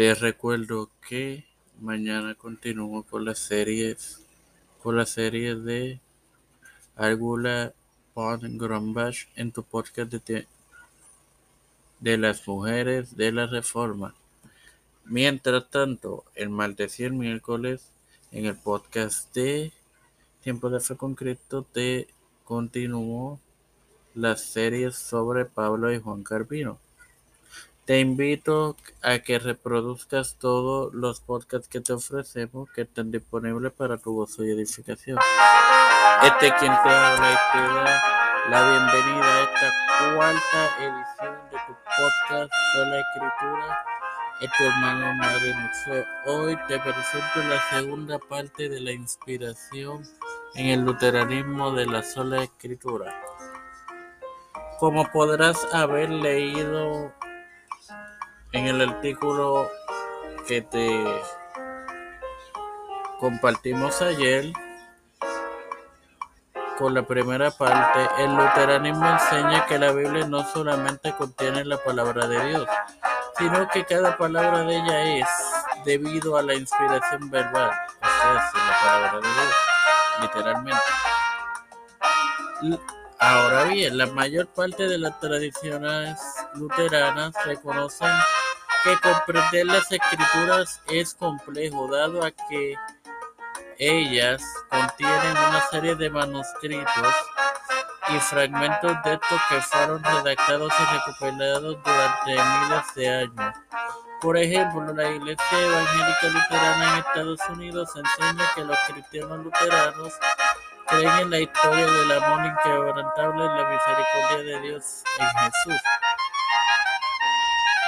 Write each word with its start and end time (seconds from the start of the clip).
Te 0.00 0.14
recuerdo 0.14 0.88
que 1.06 1.44
mañana 1.78 2.34
continúo 2.34 3.02
con 3.02 3.26
las 3.26 3.38
series, 3.38 4.24
con 4.82 4.96
la 4.96 5.04
serie 5.04 5.56
de 5.56 6.00
Argula 6.96 7.74
Pond 8.14 8.58
Grumbach 8.58 9.28
en 9.36 9.52
tu 9.52 9.62
podcast 9.62 10.10
de, 10.10 10.46
de 11.98 12.16
las 12.16 12.48
mujeres 12.48 13.14
de 13.14 13.30
la 13.30 13.46
reforma. 13.46 14.14
Mientras 15.04 15.68
tanto, 15.68 16.24
el 16.34 16.48
martes 16.48 16.98
y 16.98 17.04
el 17.04 17.12
miércoles 17.12 17.90
en 18.32 18.46
el 18.46 18.56
podcast 18.56 19.34
de 19.34 19.70
Tiempo 20.42 20.70
de 20.70 20.80
Fe 20.80 20.96
con 20.96 21.14
Cristo 21.14 21.66
te 21.74 22.08
continúo 22.46 23.38
las 24.14 24.40
series 24.40 24.96
sobre 24.96 25.44
Pablo 25.44 25.92
y 25.92 26.00
Juan 26.00 26.22
Carvino. 26.22 26.78
Te 27.90 27.98
invito 27.98 28.76
a 29.02 29.18
que 29.18 29.40
reproduzcas 29.40 30.36
todos 30.38 30.94
los 30.94 31.18
podcasts 31.18 31.66
que 31.66 31.80
te 31.80 31.92
ofrecemos 31.92 32.70
que 32.70 32.82
están 32.82 33.10
disponibles 33.10 33.72
para 33.72 33.98
tu 33.98 34.14
gozo 34.14 34.44
y 34.44 34.50
edificación. 34.52 35.18
Este 36.22 36.54
quien 36.60 36.70
te 36.70 36.88
habla 36.88 37.32
y 37.32 37.52
te 37.52 37.58
da 37.58 38.02
la 38.48 38.70
bienvenida 38.70 39.24
a 39.24 39.42
esta 39.42 40.14
cuarta 40.14 40.76
edición 40.78 41.50
de 41.50 41.56
tu 41.66 41.74
podcast 41.98 42.52
Sola 42.74 43.00
Escritura. 43.00 43.84
Es 44.40 44.50
tu 44.56 44.62
hermano 44.62 45.14
Mario. 45.14 45.54
Hoy 46.26 46.56
te 46.68 46.78
presento 46.78 47.42
la 47.48 47.60
segunda 47.70 48.20
parte 48.20 48.68
de 48.68 48.78
la 48.78 48.92
inspiración 48.92 50.04
en 50.54 50.66
el 50.68 50.82
luteranismo 50.82 51.72
de 51.72 51.86
la 51.86 52.04
sola 52.04 52.44
escritura. 52.44 53.20
Como 54.78 55.10
podrás 55.10 55.66
haber 55.74 56.08
leído 56.08 57.12
en 58.52 58.66
el 58.66 58.80
artículo 58.80 59.70
que 60.46 60.62
te 60.62 61.04
compartimos 63.18 64.00
ayer, 64.02 64.52
con 66.78 66.94
la 66.94 67.02
primera 67.02 67.50
parte, 67.50 68.08
el 68.18 68.34
luteranismo 68.34 69.06
enseña 69.06 69.66
que 69.66 69.78
la 69.78 69.92
Biblia 69.92 70.26
no 70.26 70.42
solamente 70.50 71.14
contiene 71.14 71.64
la 71.64 71.76
palabra 71.76 72.26
de 72.26 72.48
Dios, 72.48 72.66
sino 73.38 73.68
que 73.68 73.84
cada 73.84 74.16
palabra 74.16 74.62
de 74.62 74.76
ella 74.76 75.18
es 75.18 75.28
debido 75.84 76.36
a 76.36 76.42
la 76.42 76.54
inspiración 76.54 77.30
verbal, 77.30 77.70
o 78.00 78.06
sea, 78.06 78.32
la 78.32 78.80
palabra 78.80 79.20
de 79.20 79.28
Dios, 79.28 79.54
literalmente. 80.22 80.82
Ahora 83.18 83.64
bien, 83.64 83.98
la 83.98 84.06
mayor 84.06 84.46
parte 84.48 84.88
de 84.88 84.98
las 84.98 85.20
tradiciones 85.20 86.18
luteranas 86.54 87.34
reconocen 87.44 88.10
que 88.84 88.96
comprender 89.00 89.66
las 89.66 89.90
escrituras 89.90 90.80
es 90.88 91.14
complejo, 91.14 91.88
dado 91.88 92.24
a 92.24 92.30
que 92.30 92.74
ellas 93.78 94.42
contienen 94.68 95.36
una 95.48 95.60
serie 95.70 95.94
de 95.94 96.10
manuscritos 96.10 97.14
y 98.08 98.18
fragmentos 98.20 98.96
de 99.04 99.14
estos 99.14 99.40
que 99.48 99.60
fueron 99.62 100.02
redactados 100.02 100.72
y 100.78 100.94
recopilados 100.96 101.76
durante 101.82 102.30
miles 102.30 102.94
de 102.94 103.08
años. 103.08 103.54
Por 104.20 104.36
ejemplo, 104.36 104.92
la 104.92 105.10
Iglesia 105.10 105.58
Evangélica 105.58 106.28
Luterana 106.28 106.92
en 106.92 106.98
Estados 106.98 107.40
Unidos 107.48 107.90
enseña 107.96 108.44
que 108.54 108.64
los 108.64 108.78
cristianos 108.88 109.44
luteranos 109.44 110.12
creen 110.88 111.18
en 111.20 111.30
la 111.30 111.38
historia 111.38 111.86
del 111.86 112.12
amor 112.12 112.46
inquebrantable 112.46 113.44
y 113.44 113.48
la 113.48 113.68
misericordia 113.70 114.44
de 114.44 114.60
Dios 114.60 115.02
en 115.18 115.26
Jesús 115.26 115.80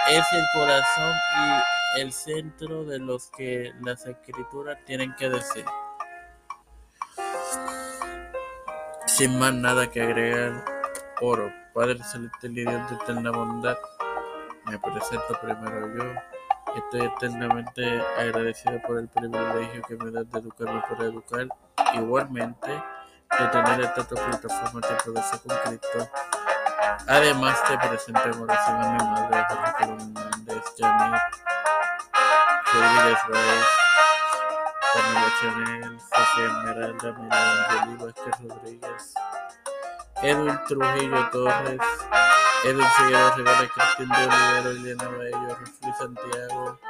es 0.08 0.33
el 0.33 0.45
corazón 0.53 1.14
y 1.97 2.00
el 2.00 2.12
centro 2.12 2.84
de 2.84 2.98
los 2.98 3.31
que 3.31 3.72
las 3.83 4.05
escrituras 4.06 4.78
tienen 4.84 5.14
que 5.17 5.31
decir. 5.31 5.64
Sin 9.06 9.38
más 9.38 9.54
nada 9.54 9.91
que 9.91 10.03
agregar, 10.03 10.65
oro, 11.21 11.53
Padre 11.75 12.03
Celestial 12.03 12.59
y 12.59 12.65
Dios 12.65 12.91
de 12.91 12.97
eterna 12.97 13.31
bondad, 13.31 13.76
me 14.66 14.78
presento 14.78 15.38
primero 15.41 15.94
yo. 15.94 16.05
Estoy 16.76 17.06
eternamente 17.06 18.00
agradecido 18.19 18.81
por 18.82 18.99
el 18.99 19.09
privilegio 19.09 19.82
que 19.82 19.97
me 19.97 20.10
das 20.10 20.31
de 20.31 20.38
educarme 20.38 20.82
por 20.88 21.05
educar. 21.05 21.47
Igualmente, 21.94 22.69
de 22.69 23.49
tener 23.49 23.81
esta 23.82 24.05
plataforma 24.05 24.81
de 24.81 24.94
poder 25.05 25.25
con 25.44 25.56
Cristo 25.65 26.10
Además, 27.06 27.62
te 27.65 27.75
oración 27.75 28.76
a 28.76 28.91
mi 28.91 29.04
madre, 29.04 29.47
Jorge 29.48 29.72
Colón 29.78 30.15
Méndez, 30.15 30.65
Janet, 30.78 31.22
Rodríguez 32.72 33.19
Baez, 33.28 33.66
Camila 34.93 35.32
Chanel, 35.41 36.00
Sofía 36.00 36.47
Esmeralda, 36.47 37.12
Milán 37.12 37.66
Angeli 37.70 37.97
Vázquez 37.97 38.34
Rodríguez, 38.41 39.15
Edwin 40.22 40.60
Trujillo 40.66 41.31
Torres, 41.31 41.81
Edwin 42.65 42.88
Figueroa 42.97 43.34
Rivera, 43.37 43.69
Cristín 43.69 44.09
de 44.09 44.25
Olivero, 44.25 44.70
Elena 44.70 45.09
Bello, 45.19 45.59
Luis 45.82 45.97
Santiago, 45.99 46.81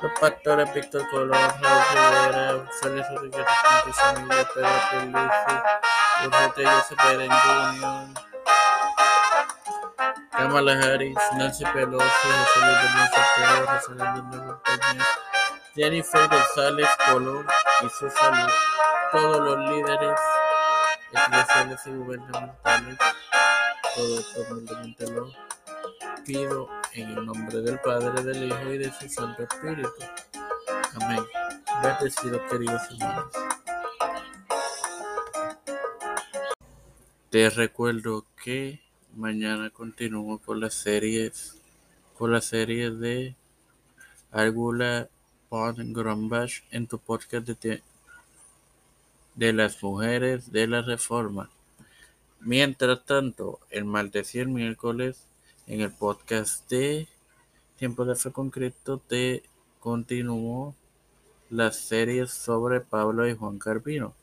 los 0.00 0.20
pastores 0.20 0.74
Víctor 0.74 1.08
Colón, 1.10 1.30
Raúl 1.30 1.84
Rivera, 1.92 2.64
Félix 2.80 3.08
Rodríguez, 3.10 3.46
Familia, 3.92 4.48
Pedro 4.54 4.68
Pelisi, 4.90 6.26
Urrete 6.26 6.64
Joseph 6.66 6.98
Biden 7.02 7.30
Jr., 7.30 8.31
Kamala 10.42 10.72
Harris, 10.72 11.16
Nancy 11.36 11.64
Pelosi, 11.72 12.04
José 12.04 12.58
Luis 12.66 12.78
Domínguez 12.82 13.68
Rosalía 13.68 14.22
Montañez, 14.22 15.06
Jennifer 15.76 16.28
González 16.28 16.88
Colón 17.08 17.46
y 17.84 17.88
su 17.88 18.10
salud, 18.10 18.50
todos 19.12 19.40
los 19.40 19.70
líderes 19.70 20.20
eclesiales 21.12 21.86
y 21.86 21.90
gubernamentales, 21.90 22.98
todo 23.94 25.12
lo 25.12 25.32
pido 26.24 26.68
en 26.94 27.10
el 27.10 27.24
nombre 27.24 27.60
del 27.60 27.78
Padre, 27.78 28.22
del 28.24 28.48
Hijo 28.48 28.72
y 28.72 28.78
de 28.78 28.92
su 28.92 29.08
Santo 29.08 29.44
Espíritu. 29.44 29.92
Amén. 31.00 31.24
Bendecidos 31.84 32.40
queridos 32.50 32.82
hermanos. 32.90 33.32
Te 37.30 37.48
recuerdo 37.48 38.26
que 38.42 38.91
Mañana 39.16 39.68
continúo 39.68 40.38
con 40.38 40.60
las 40.60 40.72
series, 40.72 41.60
con 42.16 42.32
la 42.32 42.40
serie 42.40 42.90
de 42.90 43.36
Argula 44.30 45.10
Pond 45.50 45.94
Grumbach 45.94 46.62
en 46.70 46.86
tu 46.86 46.98
podcast 46.98 47.46
de, 47.46 47.82
de 49.34 49.52
las 49.52 49.82
mujeres 49.82 50.50
de 50.50 50.66
la 50.66 50.80
reforma. 50.80 51.50
Mientras 52.40 53.04
tanto, 53.04 53.60
el 53.68 53.84
martes 53.84 54.34
y 54.34 54.38
el 54.38 54.48
miércoles 54.48 55.26
en 55.66 55.82
el 55.82 55.92
podcast 55.92 56.70
de 56.70 57.06
Tiempo 57.76 58.06
de 58.06 58.16
Fe 58.16 58.32
con 58.32 58.48
Cristo 58.48 58.96
te 58.96 59.42
continúo 59.78 60.74
las 61.50 61.76
series 61.76 62.30
sobre 62.30 62.80
Pablo 62.80 63.28
y 63.28 63.36
Juan 63.36 63.58
Carvino. 63.58 64.14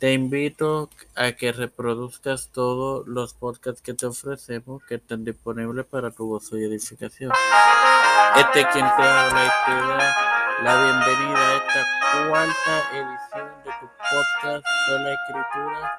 Te 0.00 0.14
invito 0.14 0.88
a 1.14 1.32
que 1.32 1.52
reproduzcas 1.52 2.48
todos 2.48 3.06
los 3.06 3.34
podcasts 3.34 3.82
que 3.82 3.92
te 3.92 4.06
ofrecemos 4.06 4.82
que 4.84 4.94
están 4.94 5.26
disponibles 5.26 5.84
para 5.84 6.10
tu 6.10 6.26
gozo 6.26 6.56
y 6.56 6.64
edificación. 6.64 7.30
Este 8.34 8.66
quien 8.72 8.86
te 8.96 9.02
habla 9.02 9.44
y 9.44 9.66
te 9.66 9.72
da 9.72 10.16
la 10.62 10.84
bienvenida 10.84 11.38
a 11.38 11.56
esta 11.56 11.86
cuarta 12.30 12.80
edición 12.94 13.48
de 13.62 13.70
tu 13.78 13.86
podcast 14.10 14.66
Sola 14.86 15.12
Escritura. 15.12 15.98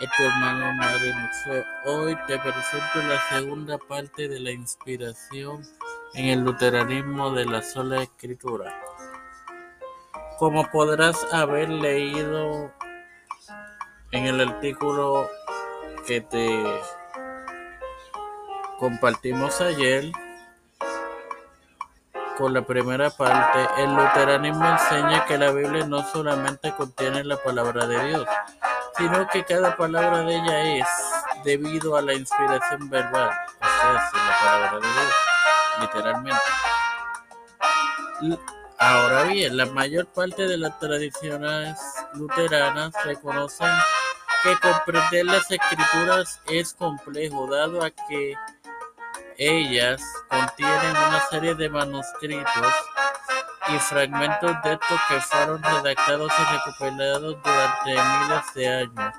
Es 0.00 0.10
tu 0.16 0.22
hermano 0.24 0.72
Mario. 0.72 1.14
Hoy 1.84 2.16
te 2.26 2.38
presento 2.40 2.98
la 3.08 3.28
segunda 3.28 3.78
parte 3.78 4.26
de 4.26 4.40
la 4.40 4.50
inspiración 4.50 5.62
en 6.14 6.26
el 6.30 6.40
luteranismo 6.40 7.30
de 7.30 7.44
la 7.44 7.62
sola 7.62 8.02
escritura. 8.02 8.74
Como 10.36 10.68
podrás 10.72 11.32
haber 11.32 11.68
leído 11.68 12.72
en 14.16 14.26
el 14.26 14.40
artículo 14.48 15.28
que 16.06 16.22
te 16.22 16.64
compartimos 18.78 19.60
ayer, 19.60 20.10
con 22.38 22.54
la 22.54 22.62
primera 22.62 23.10
parte, 23.10 23.58
el 23.78 23.94
luteranismo 23.94 24.66
enseña 24.66 25.26
que 25.26 25.36
la 25.36 25.50
Biblia 25.50 25.86
no 25.86 26.02
solamente 26.10 26.72
contiene 26.74 27.24
la 27.24 27.36
palabra 27.36 27.86
de 27.86 28.08
Dios, 28.08 28.26
sino 28.96 29.28
que 29.28 29.44
cada 29.44 29.76
palabra 29.76 30.20
de 30.22 30.34
ella 30.34 30.62
es 30.78 30.86
debido 31.44 31.96
a 31.96 32.02
la 32.02 32.14
inspiración 32.14 32.88
verbal, 32.88 33.30
o 33.60 33.66
sea, 33.66 33.92
la 33.92 34.38
palabra 34.40 34.80
de 34.80 34.88
Dios, 34.88 35.14
literalmente. 35.80 36.40
Ahora 38.78 39.24
bien, 39.24 39.56
la 39.56 39.66
mayor 39.66 40.06
parte 40.06 40.46
de 40.46 40.56
las 40.56 40.78
tradiciones 40.78 41.78
luteranas 42.16 42.92
reconocen 43.04 43.70
que 44.42 44.56
comprender 44.60 45.26
las 45.26 45.50
escrituras 45.50 46.40
es 46.46 46.74
complejo, 46.74 47.46
dado 47.46 47.84
a 47.84 47.90
que 47.90 48.34
Ellas 49.38 50.02
contienen 50.28 50.90
una 50.90 51.20
serie 51.28 51.54
de 51.54 51.68
manuscritos 51.68 52.74
y 53.68 53.78
fragmentos 53.78 54.56
de 54.62 54.72
estos 54.72 55.00
que 55.08 55.20
fueron 55.20 55.62
redactados 55.62 56.32
y 56.38 56.56
recopilados 56.56 57.36
durante 57.42 57.90
miles 57.90 58.54
de 58.54 58.68
años. 58.68 59.14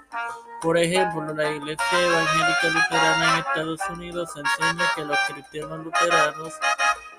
Por 0.61 0.77
ejemplo, 0.77 1.33
la 1.35 1.51
Iglesia 1.51 1.99
Evangélica 1.99 2.67
Luterana 2.73 3.33
en 3.33 3.39
Estados 3.39 3.79
Unidos 3.89 4.29
enseña 4.35 4.85
que 4.95 5.05
los 5.05 5.19
cristianos 5.27 5.85
luteranos 5.85 6.53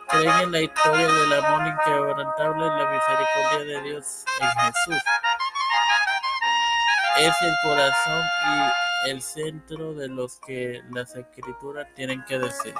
creen 0.08 0.40
en 0.40 0.52
la 0.52 0.60
historia 0.60 1.06
del 1.06 1.32
amor 1.34 1.66
inquebrantable 1.68 2.66
y 2.66 2.68
la 2.68 2.90
misericordia 2.90 3.58
de 3.58 3.82
Dios 3.82 4.24
en 4.40 4.48
Jesús. 4.48 5.02
Es 7.20 7.34
el 7.42 7.52
corazón 7.64 8.24
y 9.04 9.10
el 9.10 9.20
centro 9.22 9.92
de 9.92 10.06
los 10.06 10.38
que 10.38 10.82
las 10.92 11.16
escrituras 11.16 11.88
tienen 11.96 12.24
que 12.24 12.38
decir. 12.38 12.74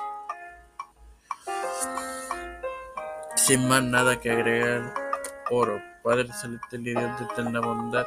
Sin 3.35 3.69
más 3.69 3.83
nada 3.83 4.21
que 4.21 4.31
agregar, 4.31 4.95
oro, 5.51 5.83
Padre 6.05 6.33
Celestial 6.33 6.87
y 6.87 6.91
Dios 6.91 7.19
de 7.19 7.25
eterna 7.25 7.61
bondad, 7.61 8.07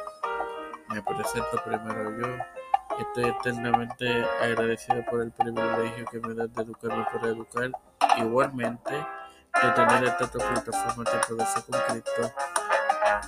me 0.88 1.02
presento 1.02 1.62
primero 1.66 2.18
yo. 2.18 2.26
Estoy 2.98 3.24
eternamente 3.24 4.24
agradecido 4.40 5.04
por 5.10 5.20
el 5.20 5.32
privilegio 5.32 6.06
que 6.10 6.20
me 6.20 6.34
das 6.34 6.52
de 6.54 6.62
educarme 6.62 7.04
para 7.12 7.28
educar. 7.28 7.70
Igualmente, 8.16 8.92
de 8.94 9.70
tener 9.72 10.04
esta 10.04 10.26
plataforma 10.26 11.10
de 11.10 11.18
progreso 11.26 11.66
con 11.66 11.80
Cristo. 11.88 12.34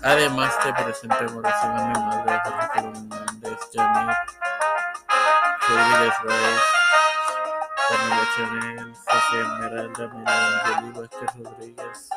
Además, 0.02 0.58
te 0.60 0.68
oración 0.68 1.78
a 1.78 1.86
mi 1.86 1.98
madre, 1.98 2.40
Jorge 2.44 2.68
Colón 2.74 3.10
Hernández, 3.10 3.58
Janet, 3.72 4.16
Rodríguez 5.68 6.14
Reyes, 6.22 6.62
Camila 7.88 8.28
Chanel, 8.36 8.94
Sofía 8.94 9.40
Esmeralda, 9.40 10.04
Angeli 10.26 10.92
Vázquez 10.92 11.30
Rodríguez, 11.36 12.08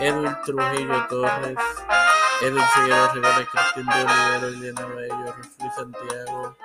Edwin 0.00 0.36
Trujillo 0.44 1.06
Torres, 1.08 1.58
Edwin 2.42 2.64
Figueroa 2.74 3.12
Rivera, 3.12 3.48
Cristín 3.52 3.86
de 3.86 4.04
Olivero, 4.04 4.48
Elena 4.48 4.86
Bello, 4.86 5.32
Rufli 5.36 5.70
Santiago, 5.70 6.56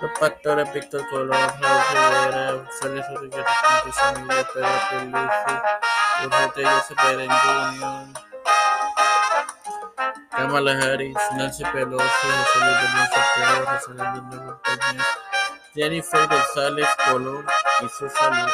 los 0.00 0.18
pastores 0.18 0.72
Víctor 0.72 1.08
Colón, 1.10 1.38
Raúl 1.60 1.82
Rivera, 1.90 2.68
Félix 2.80 3.08
Rodríguez, 3.08 3.46
Familia, 3.92 4.48
Pedro 4.52 4.68
Pierluisi, 4.90 5.54
Urrutia 6.24 6.70
Joseph 6.72 6.98
Biden 7.04 7.30
Jr., 7.30 8.17
Kamala 10.48 10.72
Harris, 10.80 11.14
Nancy 11.36 11.62
Pelosi, 11.62 12.04
José 12.04 12.58
Luis 12.64 12.76
Domínguez 12.80 13.10
Ortega, 13.18 13.70
Rosalinda 13.70 14.36
Montañez, 14.46 15.06
Jennifer 15.74 16.26
González 16.26 16.88
Colón 17.04 17.46
y 17.82 17.88
su 17.90 18.08
salud, 18.08 18.50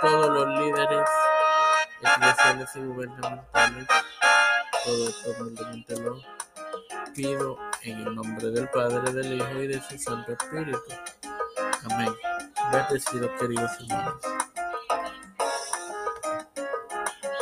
todos 0.00 0.30
los 0.30 0.58
líderes 0.58 1.08
eclesiales 2.02 2.68
y 2.74 2.80
gubernamentales, 2.80 3.86
todo 4.84 5.08
esto 5.08 6.00
lo 6.02 6.20
pido 7.14 7.58
en 7.82 7.98
el 7.98 8.14
nombre 8.16 8.50
del 8.50 8.68
Padre, 8.70 9.12
del 9.12 9.34
Hijo 9.34 9.62
y 9.62 9.68
de 9.68 9.80
su 9.80 9.96
Santo 9.96 10.32
Espíritu. 10.32 10.82
Amén. 11.88 12.12
Bendecidos 12.72 13.30
queridos 13.38 13.70
hermanos. 13.78 14.37